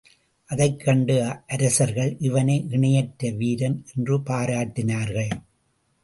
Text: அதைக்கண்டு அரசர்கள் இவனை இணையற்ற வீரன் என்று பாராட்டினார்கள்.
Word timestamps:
அதைக்கண்டு 0.49 1.15
அரசர்கள் 1.47 2.15
இவனை 2.19 2.67
இணையற்ற 2.69 3.29
வீரன் 3.31 3.85
என்று 3.97 4.17
பாராட்டினார்கள். 4.19 5.31